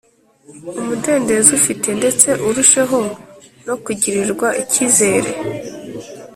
Umudendezo 0.79 1.49
ufite 1.59 1.87
ndetse 1.99 2.27
urusheho 2.47 2.99
no 3.65 3.75
kugirirwa 3.83 4.47
icyizere 4.61 5.29